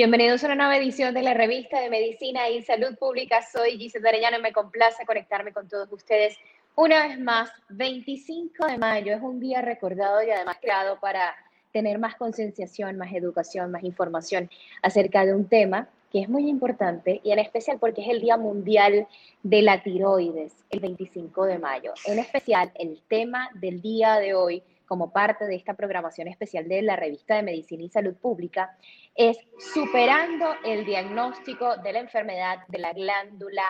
[0.00, 3.42] Bienvenidos a una nueva edición de la revista de Medicina y Salud Pública.
[3.42, 6.38] Soy Gisela Arellano y me complace conectarme con todos ustedes
[6.74, 7.50] una vez más.
[7.68, 11.34] 25 de mayo es un día recordado y además creado para
[11.70, 14.48] tener más concienciación, más educación, más información
[14.80, 18.38] acerca de un tema que es muy importante y en especial porque es el Día
[18.38, 19.06] Mundial
[19.42, 21.92] de la Tiroides, el 25 de mayo.
[22.06, 26.82] En especial, el tema del día de hoy, como parte de esta programación especial de
[26.82, 28.76] la revista de Medicina y Salud Pública,
[29.14, 29.38] es
[29.72, 33.62] superando el diagnóstico de la enfermedad de la glándula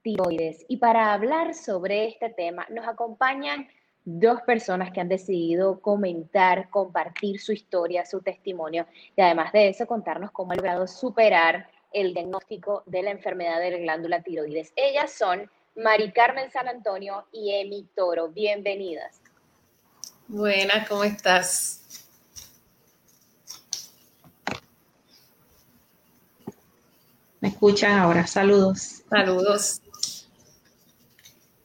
[0.00, 0.64] tiroides.
[0.68, 3.68] Y para hablar sobre este tema, nos acompañan
[4.06, 9.86] dos personas que han decidido comentar, compartir su historia, su testimonio y además de eso
[9.86, 14.72] contarnos cómo han logrado superar el diagnóstico de la enfermedad de la glándula tiroides.
[14.76, 18.28] Ellas son Mari Carmen San Antonio y Emi Toro.
[18.28, 19.21] Bienvenidas.
[20.32, 21.82] Buenas, ¿cómo estás?
[27.38, 28.26] Me escuchan ahora.
[28.26, 29.02] Saludos.
[29.10, 29.82] Saludos.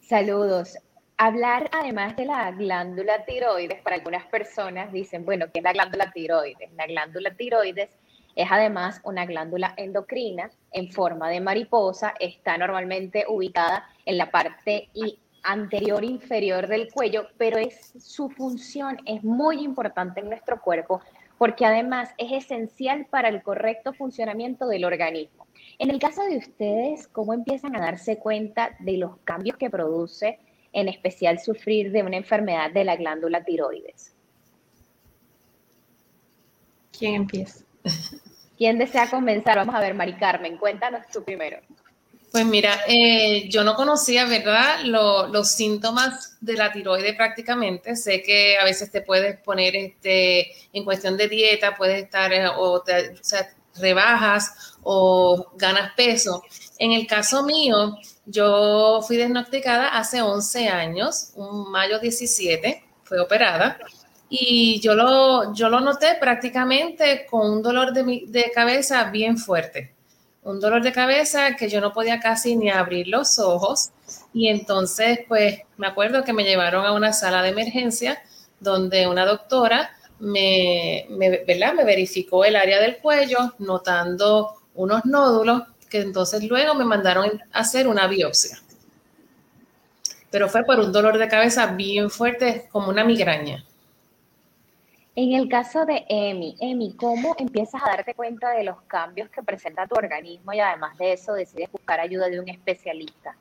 [0.01, 0.77] Saludos.
[1.15, 6.11] Hablar además de la glándula tiroides, para algunas personas dicen, bueno, ¿qué es la glándula
[6.11, 6.69] tiroides?
[6.73, 7.89] La glándula tiroides
[8.35, 14.89] es además una glándula endocrina en forma de mariposa, está normalmente ubicada en la parte
[15.43, 21.01] anterior inferior del cuello, pero es, su función es muy importante en nuestro cuerpo
[21.37, 25.45] porque además es esencial para el correcto funcionamiento del organismo.
[25.79, 30.39] En el caso de ustedes, ¿cómo empiezan a darse cuenta de los cambios que produce,
[30.73, 34.15] en especial sufrir de una enfermedad de la glándula tiroides?
[36.97, 37.63] ¿Quién empieza?
[38.57, 39.57] ¿Quién desea comenzar?
[39.57, 41.59] Vamos a ver, Mari Carmen, cuéntanos tú primero.
[42.37, 47.95] Pues mira, eh, yo no conocía, ¿verdad?, los síntomas de la tiroide prácticamente.
[47.95, 52.47] Sé que a veces te puedes poner este, en cuestión de dieta, puedes estar, eh,
[52.47, 52.83] o,
[53.21, 56.43] sea, rebajas o ganas peso.
[56.77, 63.79] En el caso mío, yo fui diagnosticada hace 11 años, un mayo 17, fue operada.
[64.29, 69.96] Y yo lo, yo lo noté prácticamente con un dolor de, de cabeza bien fuerte.
[70.47, 73.89] Un dolor de cabeza que yo no podía casi ni abrir los ojos.
[74.33, 78.23] Y entonces, pues, me acuerdo que me llevaron a una sala de emergencia
[78.61, 81.05] donde una doctora me,
[81.45, 81.73] ¿verdad?
[81.73, 87.59] me verificó el área del cuello, notando unos nódulos que entonces luego me mandaron a
[87.59, 88.57] hacer una biopsia.
[90.31, 93.65] Pero fue por un dolor de cabeza bien fuerte, como una migraña.
[95.17, 99.41] En el caso de Emi, Emi, ¿cómo empiezas a darte cuenta de los cambios que
[99.41, 103.35] presenta tu organismo y además de eso decides buscar ayuda de un especialista?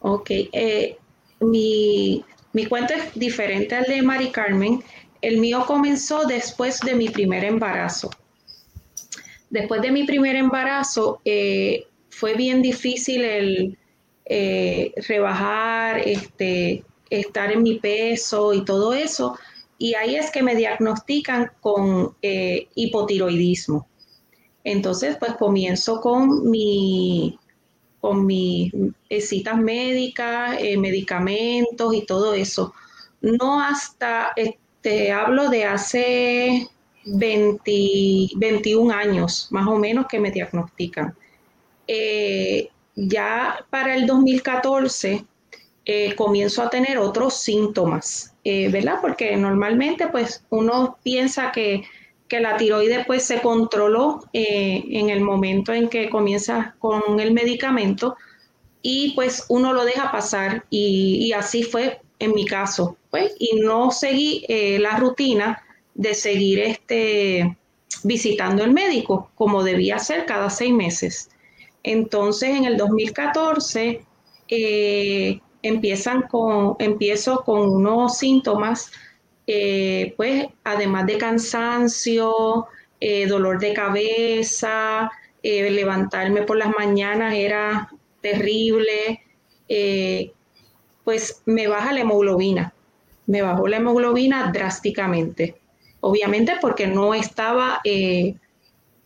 [0.00, 0.96] Ok, eh,
[1.40, 4.82] mi, mi cuento es diferente al de Mari Carmen.
[5.20, 8.08] El mío comenzó después de mi primer embarazo.
[9.50, 13.78] Después de mi primer embarazo eh, fue bien difícil el
[14.24, 19.38] eh, rebajar, este, estar en mi peso y todo eso
[19.78, 23.86] y ahí es que me diagnostican con eh, hipotiroidismo.
[24.64, 27.38] Entonces, pues comienzo con mi
[28.00, 28.72] con mis
[29.08, 32.72] eh, citas médicas, eh, medicamentos y todo eso.
[33.20, 36.68] No hasta, este, hablo de hace
[37.04, 41.14] 21 años, más o menos, que me diagnostican.
[42.94, 45.24] ya para el 2014
[46.16, 48.96] comienzo a tener otros síntomas eh, ¿verdad?
[49.02, 51.84] Porque normalmente pues uno piensa que,
[52.30, 58.16] la tiroides pues se controló eh, en el momento en que comienza con el medicamento
[58.80, 63.90] y pues uno lo deja pasar y, así fue en mi caso, pues, y no
[63.90, 65.62] seguí eh, la rutina
[65.94, 67.54] de seguir este,
[68.02, 71.28] visitando el médico como debía ser cada seis meses.
[71.82, 74.06] Entonces en el 2014
[75.62, 78.90] empiezan con, empiezo con unos síntomas,
[79.46, 82.66] eh, pues además de cansancio,
[83.00, 85.10] eh, dolor de cabeza,
[85.42, 87.90] eh, levantarme por las mañanas era
[88.20, 89.22] terrible,
[91.04, 92.74] pues me baja la hemoglobina,
[93.26, 95.56] me bajó la hemoglobina drásticamente.
[96.00, 97.80] Obviamente porque no estaba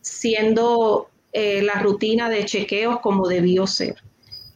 [0.01, 3.95] siendo la rutina de chequeos como debió ser.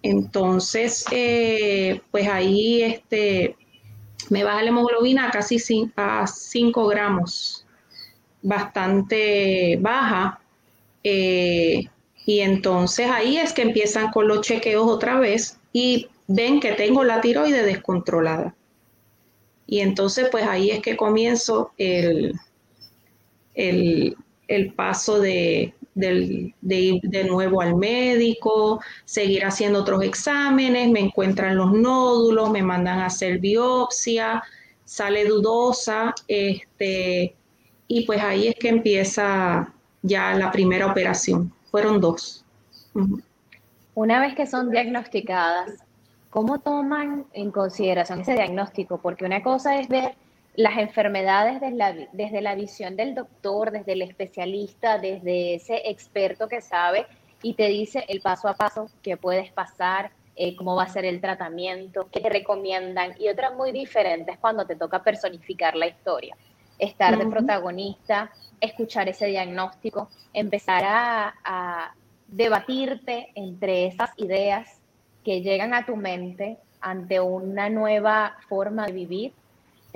[0.10, 3.58] Entonces, eh, pues ahí este,
[4.30, 5.58] me baja la hemoglobina a casi
[5.98, 7.66] a 5 gramos,
[8.42, 10.40] bastante baja.
[11.04, 11.88] Eh,
[12.26, 17.04] y entonces ahí es que empiezan con los chequeos otra vez y ven que tengo
[17.04, 18.56] la tiroide descontrolada.
[19.66, 22.34] Y entonces pues ahí es que comienzo el,
[23.56, 24.16] el,
[24.48, 31.58] el paso de, de, ir de nuevo al médico, seguir haciendo otros exámenes, me encuentran
[31.58, 34.44] los nódulos, me mandan a hacer biopsia,
[34.86, 37.36] sale dudosa, este,
[37.88, 41.52] y pues ahí es que empieza ya la primera operación.
[41.72, 42.46] Fueron dos.
[43.96, 45.84] Una vez que son diagnosticadas,
[46.30, 49.00] ¿cómo toman en consideración ese diagnóstico?
[49.00, 50.16] Porque una cosa es ver
[50.58, 56.50] las enfermedades desde la, desde la visión del doctor, desde el especialista, desde ese experto
[56.50, 57.06] que sabe
[57.44, 61.06] y te dice el paso a paso que puedes pasar, eh, cómo va a ser
[61.06, 66.36] el tratamiento, qué te recomiendan, y otras muy diferentes cuando te toca personificar la historia,
[66.80, 71.94] estar de protagonista, escuchar ese diagnóstico, empezar a,
[72.30, 74.82] debatirte entre esas ideas
[75.24, 79.34] que llegan a tu mente ante una nueva forma de vivir,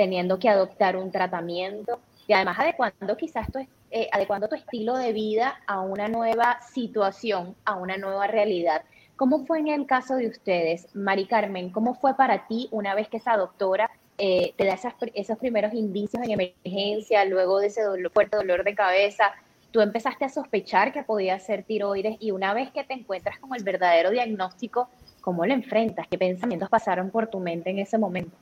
[0.01, 3.59] teniendo que adoptar un tratamiento y además adecuando quizás tu,
[3.92, 8.81] eh, adecuando tu estilo de vida a una nueva situación, a una nueva realidad.
[9.15, 11.69] ¿Cómo fue en el caso de ustedes, Mari Carmen?
[11.69, 14.75] ¿Cómo fue para ti una vez que esa doctora eh, te da
[15.13, 17.81] esos primeros indicios en emergencia, luego de ese
[18.12, 19.33] fuerte dolor de cabeza,
[19.69, 23.54] tú empezaste a sospechar que podía ser tiroides y una vez que te encuentras con
[23.56, 24.89] el verdadero diagnóstico,
[25.21, 26.07] ¿cómo lo enfrentas?
[26.09, 28.36] ¿Qué pensamientos pasaron por tu mente en ese momento?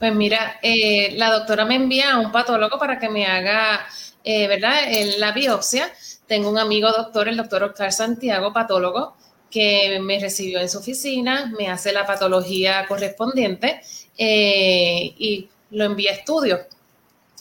[0.00, 3.86] Pues mira, eh, la doctora me envía a un patólogo para que me haga,
[4.24, 4.80] eh, ¿verdad?,
[5.18, 5.92] la biopsia.
[6.26, 9.14] Tengo un amigo doctor, el doctor Oscar Santiago, patólogo,
[9.50, 13.82] que me recibió en su oficina, me hace la patología correspondiente
[14.16, 16.60] eh, y lo envía a estudio.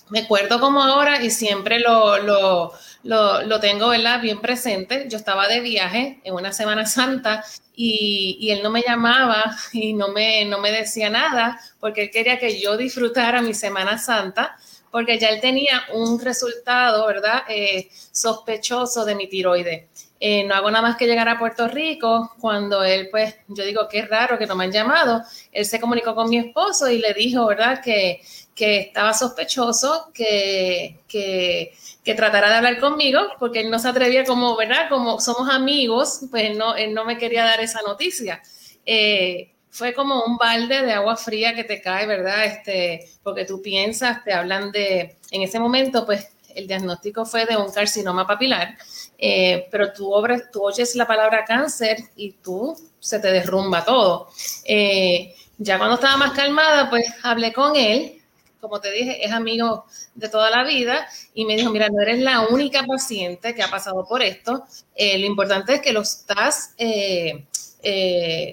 [0.09, 2.73] Me acuerdo como ahora y siempre lo, lo,
[3.03, 4.21] lo, tengo ¿verdad?
[4.21, 5.07] bien presente.
[5.09, 7.43] Yo estaba de viaje en una Semana Santa
[7.75, 12.11] y, y, él no me llamaba y no me, no me decía nada porque él
[12.11, 14.57] quería que yo disfrutara mi Semana Santa
[14.91, 17.43] porque ya él tenía un resultado, ¿verdad?
[17.47, 19.87] Eh, sospechoso de mi tiroide.
[20.19, 23.87] Eh, no hago nada más que llegar a Puerto Rico cuando él, pues, yo digo,
[23.89, 25.23] qué raro que no me han llamado.
[25.51, 28.21] Él se comunicó con mi esposo y le dijo, ¿verdad?, que,
[28.59, 31.71] que estaba sospechoso, que, que,
[32.03, 36.25] que, tratara de hablar conmigo, porque él no se atrevía como, ¿verdad?, como somos amigos,
[36.29, 38.41] pues no, él no me quería dar esa noticia.
[38.85, 42.43] Eh, fue como un balde de agua fría que te cae, ¿verdad?
[42.43, 47.55] Este, porque tú piensas, te hablan de, en ese momento, pues el diagnóstico fue de
[47.55, 48.77] un carcinoma papilar,
[49.17, 50.11] eh, pero tú,
[50.51, 54.27] tú, oyes la palabra cáncer y tú se te derrumba todo.
[54.65, 58.18] Eh, ya cuando estaba más calmada, pues hablé con él,
[58.59, 59.85] como te dije, es amigo
[60.15, 63.69] de toda la vida y me dijo, mira, no eres la única paciente que ha
[63.69, 64.63] pasado por esto,
[64.95, 66.73] eh, lo importante es que lo estás...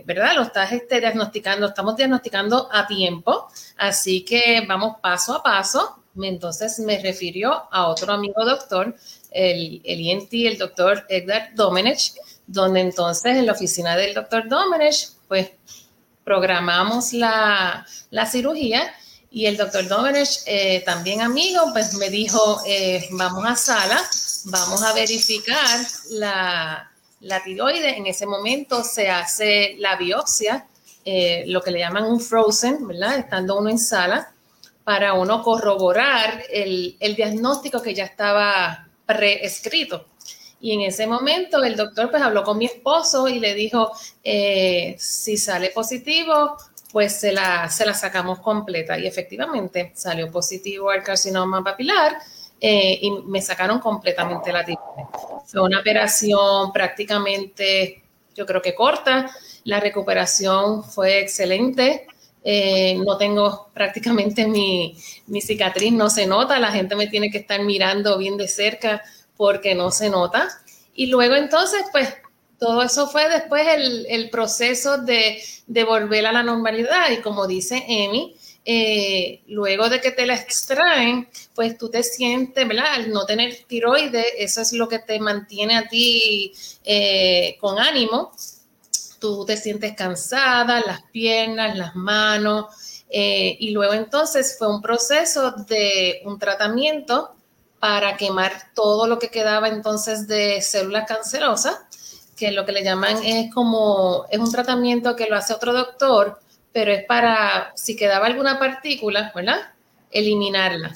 [0.05, 0.37] ¿verdad?
[0.37, 6.79] Lo estás este, diagnosticando, estamos diagnosticando a tiempo, así que vamos paso a paso entonces
[6.79, 8.94] me refirió a otro amigo doctor,
[9.31, 12.14] el, el ENT, el doctor Edgar Domenech,
[12.47, 15.50] donde entonces en la oficina del doctor Domenech, pues
[16.25, 17.87] programamos la,
[18.31, 18.92] cirugía
[19.37, 24.00] y el doctor Domenech, eh, también amigo, pues me dijo, eh, vamos a sala,
[24.45, 25.78] vamos a verificar
[26.12, 26.90] la,
[27.21, 27.43] la.
[27.45, 30.66] En ese momento se hace la biopsia,
[31.05, 33.19] eh, lo que le llaman un frozen, ¿verdad?
[33.19, 34.33] Estando uno en sala
[34.85, 40.07] para uno corroborar el, diagnóstico que ya estaba preescrito.
[40.62, 43.93] Y en ese momento el doctor pues habló con mi esposo y le dijo,
[44.25, 46.57] eh, si sale positivo,
[46.93, 48.99] pues se la, se la sacamos completa.
[48.99, 52.16] Y efectivamente salió positivo al carcinoma papilar
[52.61, 55.07] eh, y me sacaron completamente la tiroides.
[55.47, 58.02] Fue una operación prácticamente,
[58.35, 59.31] yo creo que corta.
[59.64, 62.07] La recuperación fue excelente.
[62.49, 64.97] Eh, no tengo prácticamente mi,
[65.40, 69.02] cicatriz, no se nota, la gente me tiene que estar mirando bien de cerca
[69.37, 70.49] porque no se nota.
[70.95, 72.14] Y luego entonces, pues
[72.59, 77.11] todo eso fue después el, proceso de, de, volver a la normalidad.
[77.11, 78.35] Y como dice Emi,
[78.69, 82.95] eh, luego de que te la extraen, pues tú te sientes, ¿verdad?
[82.95, 86.53] Al no tener tiroides, eso es lo que te mantiene a ti
[86.85, 88.33] eh, con ánimo.
[89.21, 92.67] Tú te sientes cansada, las piernas, las manos,
[93.09, 97.35] eh, y luego entonces fue un proceso de un tratamiento
[97.79, 101.79] para quemar todo lo que quedaba entonces de células cancerosas,
[102.37, 106.38] que lo que le llaman es como, es un tratamiento que lo hace otro doctor,
[106.73, 109.73] pero es para, si quedaba alguna partícula, ¿verdad?
[110.11, 110.93] Eliminarla.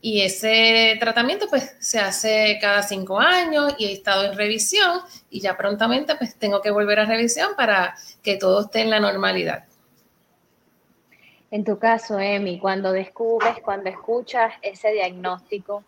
[0.00, 5.00] Y ese tratamiento pues se hace cada cinco años y he estado en revisión
[5.30, 9.00] y ya prontamente pues tengo que volver a revisión para que todo esté en la
[9.00, 9.64] normalidad.
[11.50, 15.82] En tu caso, Emi, cuando descubres, cuando escuchas ese diagnóstico,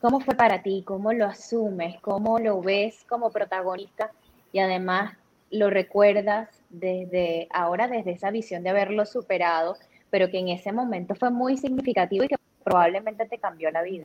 [0.00, 0.82] ¿cómo fue para ti?
[0.84, 2.00] ¿Cómo lo asumes?
[2.00, 4.10] ¿Cómo lo ves como protagonista?
[4.52, 5.16] Y además
[5.50, 9.76] lo recuerdas desde ahora, desde esa visión de haberlo superado,
[10.10, 14.04] pero que en ese momento fue muy significativo y que probablemente te cambió la vida.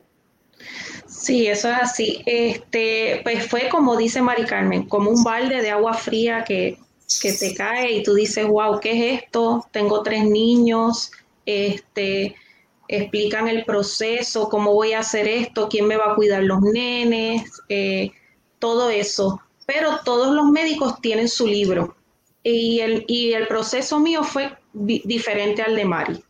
[1.05, 2.23] Sí, eso es así.
[2.25, 6.77] Este, pues fue como dice Mari Carmen, como un balde de agua fría que
[7.21, 9.65] que te cae y tú dices, wow, ¿qué es esto?
[9.71, 11.11] Tengo tres niños,
[11.45, 12.35] este,
[12.87, 17.49] explican el proceso, cómo voy a hacer esto, quién me va a cuidar los nenes,
[17.69, 18.11] eh,
[18.59, 19.41] todo eso.
[19.67, 21.95] Pero todos los médicos tienen su libro
[22.41, 26.23] y el, y el proceso mío fue diferente al de Mari.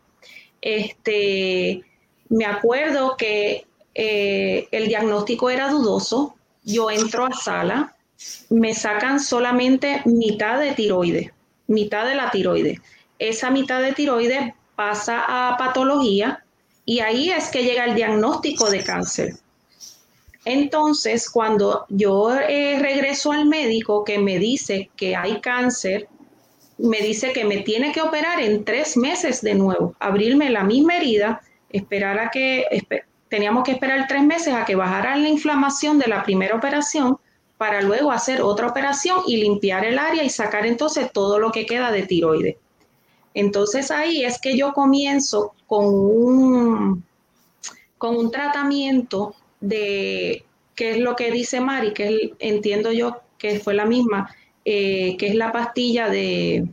[0.60, 1.84] Este,
[2.30, 7.96] me acuerdo que eh, el diagnóstico era dudoso, yo entro a sala,
[8.50, 11.32] me sacan solamente mitad de tiroides,
[11.68, 12.80] mitad de la tiroides.
[13.20, 16.44] Esa mitad de tiroides pasa a patología
[16.86, 19.34] y ahí es que llega el diagnóstico de cáncer.
[20.50, 26.08] Entonces, cuando yo eh, regreso al médico que me dice que hay cáncer,
[26.78, 30.96] me dice que me tiene que operar en tres meses de nuevo, abrirme la misma
[30.96, 32.64] herida, esperar a que,
[33.28, 37.18] teníamos que esperar tres meses a que bajara la inflamación de la primera operación
[37.58, 41.66] para luego hacer otra operación y limpiar el área y sacar entonces todo lo que
[41.66, 42.56] queda de tiroides.
[43.34, 47.04] Entonces ahí es que yo comienzo con un,
[47.98, 50.46] con un tratamiento de,
[50.76, 54.34] qué es lo que dice Mari, que entiendo yo que fue la misma,
[54.66, 56.68] eh, que es la pastilla de,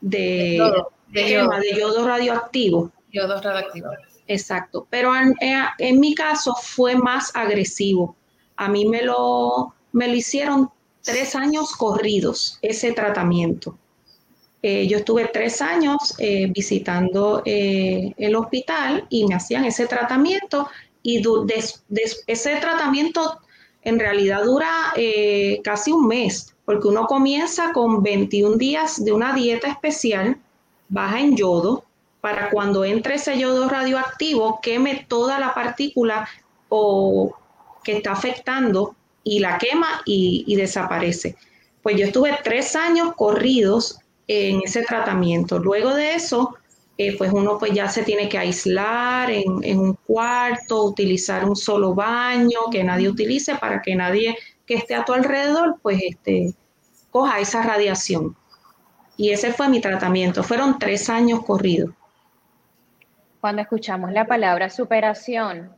[0.00, 2.06] de, yodo, de, yodo.
[2.06, 2.92] radioactivo.
[3.12, 3.90] Yodo radioactivo.
[4.28, 5.34] Exacto, pero en,
[5.78, 8.16] en mi caso fue más agresivo.
[8.56, 10.70] A mí me lo, me lo hicieron
[11.02, 13.78] tres años corridos, ese tratamiento.
[14.62, 20.68] Eh, yo estuve tres años eh, visitando eh, el hospital y me hacían ese tratamiento
[21.06, 21.22] y
[22.26, 23.38] ese tratamiento
[23.82, 24.68] en realidad dura
[25.62, 30.36] casi un mes, porque uno comienza con 21 días de una dieta especial,
[30.88, 31.84] baja en yodo,
[32.20, 36.28] para cuando entre ese yodo radioactivo queme toda la partícula
[36.68, 37.36] o
[37.84, 41.36] que está afectando y la quema y, desaparece.
[41.84, 45.60] Pues yo estuve tres años corridos en ese tratamiento.
[45.60, 46.55] Luego de eso,
[46.98, 51.94] eh, pues uno pues ya se tiene que aislar en, un cuarto, utilizar un solo
[51.94, 56.54] baño que nadie utilice para que nadie que esté a tu alrededor pues este,
[57.10, 58.36] coja esa radiación.
[59.18, 60.42] Y ese fue mi tratamiento.
[60.42, 61.90] Fueron tres años corridos.
[63.40, 65.74] Cuando escuchamos la palabra superación,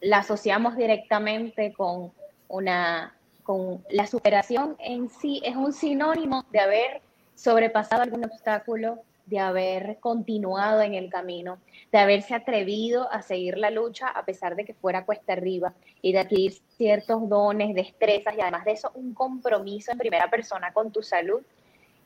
[0.00, 2.12] la asociamos directamente con
[2.48, 7.02] una, con la superación en sí es un sinónimo de haber
[7.34, 11.58] sobrepasado algún obstáculo, de haber continuado en el camino,
[11.90, 16.12] de haberse atrevido a seguir la lucha a pesar de que fuera cuesta arriba y
[16.12, 20.90] de adquirir ciertos dones, destrezas y además de eso un compromiso en primera persona con
[20.92, 21.42] tu salud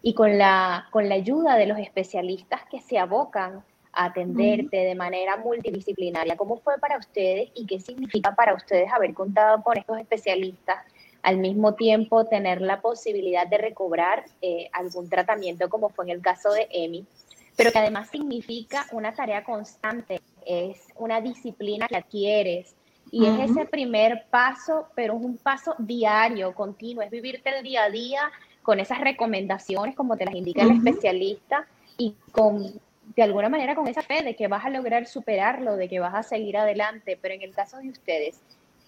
[0.02, 3.64] y con la, con la ayuda de los especialistas que se abocan
[3.96, 6.36] atenderte de manera multidisciplinaria.
[6.36, 10.84] ¿Cómo fue para ustedes y qué significa para ustedes haber contado con estos especialistas?
[11.26, 16.22] Al mismo tiempo, tener la posibilidad de recobrar eh, algún tratamiento, como fue en el
[16.22, 17.04] caso de Emi,
[17.56, 22.76] pero que además significa una tarea constante, es una disciplina que adquieres,
[23.10, 27.82] y es ese primer paso, pero es un paso diario, continuo, es vivirte el día
[27.82, 28.30] a día
[28.62, 31.66] con esas recomendaciones, como te las indica el especialista,
[31.98, 32.80] y con
[33.16, 36.14] de alguna manera con esa fe de que vas a lograr superarlo, de que vas
[36.14, 38.40] a seguir adelante, pero en el caso de ustedes,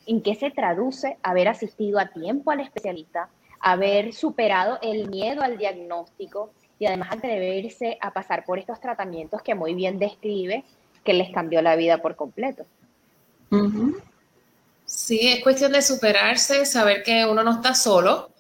[0.08, 3.28] ¿en qué se traduce haber asistido a tiempo al especialista,
[3.60, 9.54] haber superado el miedo al diagnóstico y además atreverse a pasar por estos tratamientos que
[9.54, 10.64] muy bien describe
[11.04, 12.64] que les cambió la vida por completo?
[14.86, 18.30] Sí, es cuestión de superarse, saber que uno no está solo,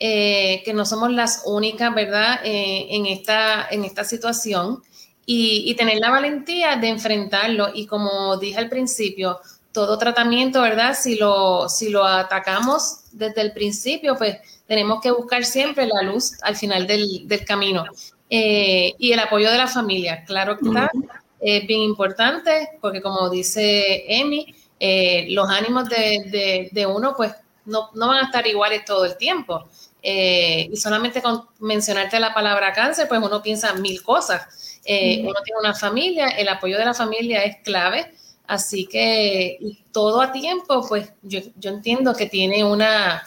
[0.00, 4.82] eh, que no somos las únicas, ¿verdad?, eh, en, esta, en esta situación
[5.30, 7.68] y, tener la valentía de enfrentarlo.
[7.74, 9.38] Y como dije al principio,
[9.78, 10.96] todo tratamiento, ¿verdad?
[11.00, 16.32] Si lo, si lo atacamos desde el principio, pues tenemos que buscar siempre la luz
[16.42, 17.84] al final del, del camino.
[18.28, 20.90] Eh, y el apoyo de la familia, claro que está,
[21.38, 27.32] es bien importante, porque como dice Emi, eh, los ánimos de, uno pues
[27.64, 29.68] no, van a estar iguales todo el tiempo.
[30.02, 34.80] Eh, y solamente con mencionarte la palabra cáncer, pues uno piensa mil cosas.
[34.88, 38.12] Uno tiene una familia, el apoyo de la familia es clave,
[38.48, 39.58] así que
[39.92, 43.22] todo a tiempo, pues yo, entiendo que tiene una,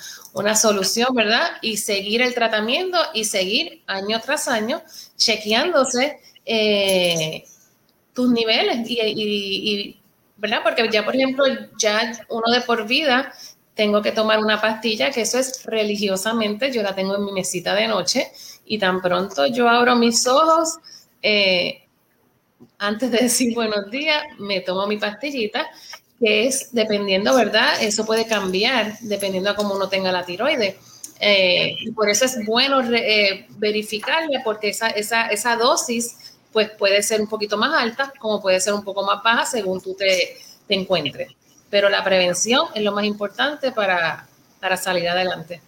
[0.55, 1.51] solución, ¿verdad?
[1.61, 4.81] Y seguir el tratamiento y seguir año tras año
[5.15, 6.19] chequeándose
[8.13, 10.01] tus niveles y
[10.41, 10.61] ¿verdad?
[10.63, 11.45] Porque ya, por ejemplo,
[11.77, 13.31] ya uno de por vida
[13.75, 17.75] tengo que tomar una pastilla, que eso es religiosamente, yo la tengo en mi mesita
[17.75, 18.31] de noche
[18.65, 20.79] y tan pronto yo abro mis ojos,
[21.21, 21.83] eh,
[22.81, 25.69] antes de decir buenos días, me tomo mi pastillita,
[26.19, 27.79] que es dependiendo, ¿verdad?
[27.79, 30.75] Eso puede cambiar dependiendo a cómo uno tenga la tiroides.
[31.19, 37.03] Eh, y por eso es bueno eh, verificarle, porque esa, esa, esa dosis pues puede
[37.03, 40.37] ser un poquito más alta, como puede ser un poco más baja según tú te,
[40.67, 41.31] te encuentres.
[41.69, 44.27] Pero la prevención es lo más importante para,
[44.59, 45.61] para salir adelante.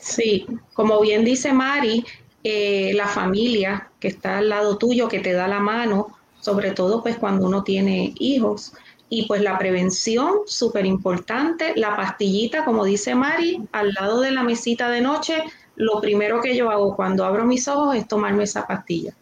[0.00, 2.06] Sí, como bien dice Mari,
[2.44, 7.02] eh, la familia que está al lado tuyo, que te da la mano, sobre todo
[7.02, 8.72] pues cuando uno tiene hijos.
[9.10, 14.42] Y pues la prevención, súper importante, la pastillita, como dice Mari, al lado de la
[14.42, 15.42] mesita de noche,
[15.76, 19.14] lo primero que yo hago cuando abro mis ojos es tomarme esa pastilla.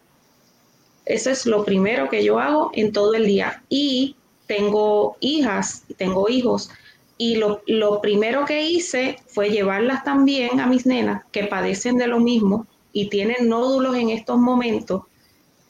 [1.05, 3.63] Eso es lo primero que yo hago en todo el día.
[3.69, 6.69] Y tengo hijas, tengo hijos,
[7.17, 12.07] y lo, lo, primero que hice fue llevarlas también a mis nenas que padecen de
[12.07, 12.67] lo mismo
[12.97, 15.03] y tienen nódulos en estos momentos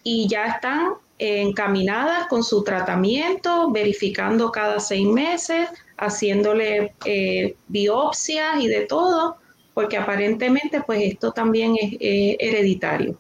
[0.01, 5.67] y ya están encaminadas con su tratamiento, verificando cada seis meses,
[5.97, 9.35] haciéndole eh, biopsias y de todo
[9.73, 13.17] porque aparentemente pues esto también es hereditario.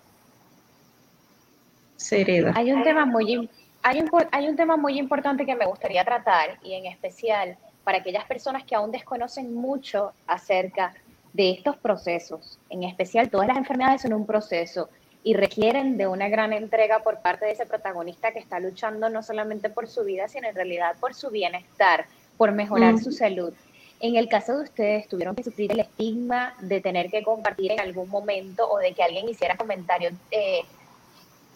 [1.97, 2.53] Se hereda.
[2.55, 3.49] Hay un tema muy
[3.83, 7.97] hay un, hay un tema muy importante que me gustaría tratar y en especial para
[7.97, 10.93] aquellas personas que aún desconocen mucho acerca
[11.37, 14.89] de estos procesos, en especial todas las enfermedades son un proceso
[15.23, 19.21] y requieren de una gran entrega por parte de ese protagonista que está luchando no
[19.21, 22.07] solamente por su vida, sino en realidad por su bienestar,
[22.37, 23.53] por mejorar su salud.
[23.99, 27.81] En el caso de ustedes, ¿tuvieron que sufrir el estigma de tener que compartir en
[27.81, 30.61] algún momento o de que alguien hiciera comentarios eh,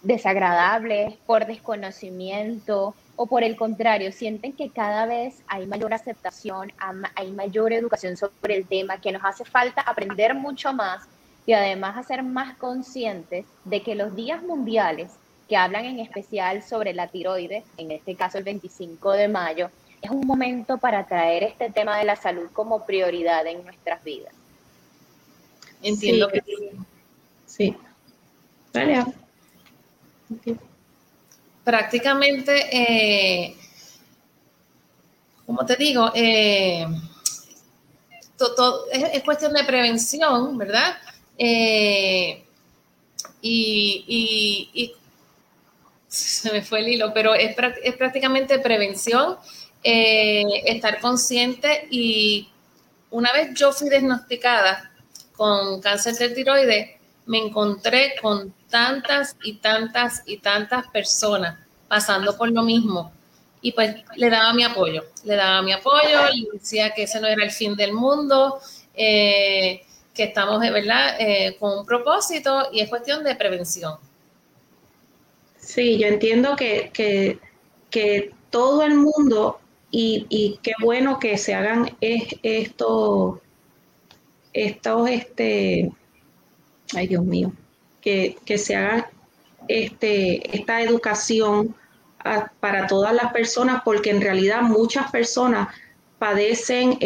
[0.03, 6.71] desagradables por desconocimiento o por el contrario, sienten que cada vez hay mayor aceptación,
[7.15, 11.03] hay mayor educación sobre el tema, que nos hace falta aprender mucho más
[11.45, 15.11] y además hacer más conscientes de que los días mundiales
[15.49, 19.69] que hablan en especial sobre la tiroides, en este caso el 25 de mayo,
[20.01, 24.33] es un momento para traer este tema de la salud como prioridad en nuestras vidas.
[25.83, 26.41] Entiendo que
[27.45, 27.75] sí.
[28.73, 29.03] Vale.
[31.63, 33.55] Prácticamente, eh,
[35.45, 36.85] como te digo, eh,
[38.91, 40.97] es, cuestión de prevención, ¿verdad?
[41.37, 42.43] Eh,
[43.41, 44.93] y,
[46.07, 49.37] se me fue el hilo, pero es, es prácticamente prevención
[49.83, 52.49] eh, estar consciente y
[53.09, 54.91] una vez yo fui diagnosticada
[55.35, 56.91] con cáncer de tiroides,
[57.31, 63.13] me encontré con tantas y tantas y tantas personas pasando por lo mismo.
[63.61, 67.27] Y pues le daba mi apoyo, le daba mi apoyo, le decía que ese no
[67.27, 68.59] era el fin del mundo,
[68.93, 73.95] eh, que estamos, ¿verdad?, eh, con un propósito y es cuestión de prevención.
[75.57, 77.39] Sí, yo entiendo que, que,
[77.89, 83.39] que todo el mundo y, qué bueno que se hagan estos,
[84.51, 85.91] estos, este,
[86.95, 87.51] ay Dios mío,
[88.01, 89.09] que, se haga
[89.67, 91.75] este, esta educación
[92.59, 95.69] para todas las personas, porque en realidad muchas personas
[96.19, 96.99] padecen,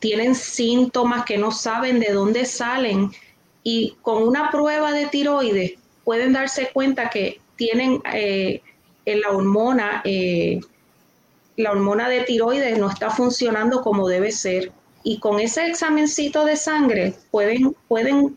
[0.00, 3.10] tienen síntomas que no saben de dónde salen
[3.62, 8.60] y con una prueba de tiroides pueden darse cuenta que tienen eh,
[9.04, 10.60] la hormona eh,
[11.56, 14.72] la hormona de tiroides no está funcionando como debe ser.
[15.02, 18.36] Y con ese examencito de sangre pueden, pueden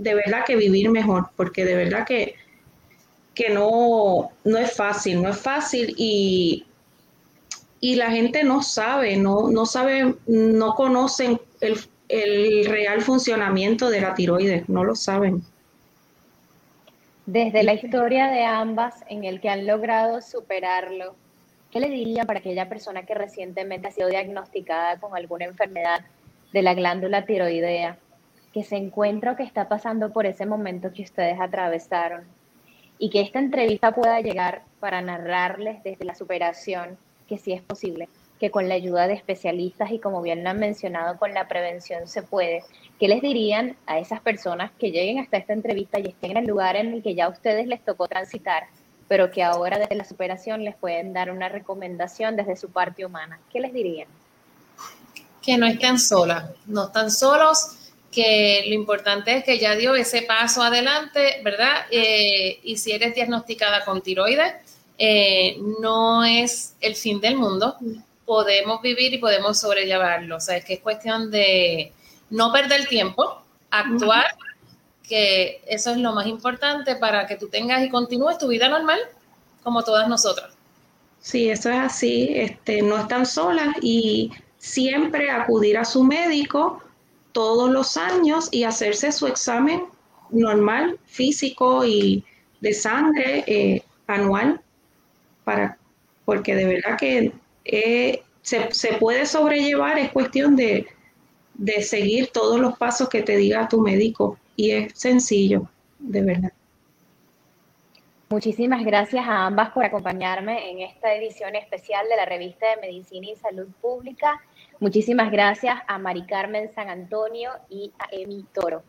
[0.00, 2.34] de verdad que vivir mejor, porque de verdad que,
[3.34, 6.64] que no, no es fácil, no es fácil y,
[7.80, 14.00] y la gente no sabe, no, no sabe, no conocen el, el real funcionamiento de
[14.00, 15.42] la tiroides, no lo saben.
[17.26, 21.14] Desde la historia de ambas en el que han logrado superarlo,
[21.70, 26.00] ¿Qué le diría para aquella persona que recientemente ha sido diagnosticada con alguna enfermedad
[26.52, 27.96] de la glándula tiroidea,
[28.52, 32.24] que se encuentra o que está pasando por ese momento que ustedes atravesaron?
[32.98, 38.08] Y que esta entrevista pueda llegar para narrarles desde la superación que sí es posible,
[38.40, 42.08] que con la ayuda de especialistas y como bien lo han mencionado, con la prevención
[42.08, 42.64] se puede.
[42.98, 46.46] ¿Qué les dirían a esas personas que lleguen hasta esta entrevista y estén en el
[46.46, 48.64] lugar en el que ya a ustedes les tocó transitar,
[49.08, 53.38] pero que ahora desde la superación les pueden dar una recomendación desde su parte humana?
[53.52, 54.08] ¿Qué les dirían?
[55.40, 57.76] Que no estén solas, no están solos,
[58.10, 61.86] que lo importante es que ya dio ese paso adelante, ¿verdad?
[61.90, 64.54] Eh, y si eres diagnosticada con tiroides,
[64.98, 67.76] eh, no es el fin del mundo.
[68.24, 70.36] Podemos vivir y podemos sobrellevarlo.
[70.36, 71.92] O sea, es que es cuestión de
[72.30, 74.26] no perder tiempo, actuar,
[75.08, 78.98] que eso es lo más importante para que tú tengas y continúes tu vida normal,
[79.62, 80.52] como todas nosotras.
[81.20, 82.28] Sí, eso es así.
[82.34, 86.82] Este, no están solas y siempre acudir a su médico
[87.32, 89.82] todos los años y hacerse su examen
[90.30, 92.24] normal, físico y
[92.60, 94.60] de sangre eh, anual
[95.44, 95.78] para,
[96.24, 97.32] porque de verdad que
[97.64, 100.86] eh, se, puede sobrellevar, es cuestión de,
[101.54, 106.52] de seguir todos los pasos que te diga tu médico y es sencillo, de verdad.
[108.32, 113.26] Muchísimas gracias a ambas por acompañarme en esta edición especial de la revista de Medicina
[113.28, 114.40] y Salud Pública.
[114.78, 118.84] Muchísimas gracias a Mari Carmen San Antonio y a Emi Toro.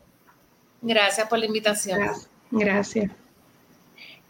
[0.80, 1.98] Gracias por la invitación.
[2.52, 3.10] Gracias.